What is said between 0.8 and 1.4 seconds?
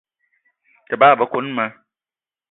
Te bagbe